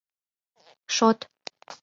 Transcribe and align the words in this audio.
—Шот. 0.95 1.19